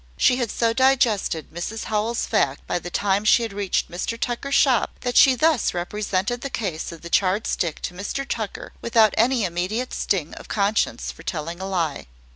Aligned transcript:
She 0.17 0.37
had 0.37 0.49
so 0.49 0.73
digested 0.73 1.51
Mrs 1.53 1.83
Howell's 1.83 2.25
fact 2.25 2.65
by 2.65 2.79
the 2.79 2.89
time 2.89 3.23
she 3.23 3.43
had 3.43 3.53
reached 3.53 3.87
Mr 3.91 4.19
Tucker's 4.19 4.55
shop, 4.55 4.95
that 5.01 5.15
she 5.15 5.35
thus 5.35 5.75
represented 5.75 6.41
the 6.41 6.49
case 6.49 6.91
of 6.91 7.01
the 7.03 7.09
charred 7.11 7.45
stick 7.45 7.79
to 7.83 7.93
Mr 7.93 8.27
Tucker 8.27 8.73
without 8.81 9.13
any 9.15 9.43
immediate 9.43 9.93
sting 9.93 10.33
of 10.33 10.47
conscience 10.47 11.11
for 11.11 11.21
telling 11.21 11.61
a 11.61 11.67
lie. 11.67 12.07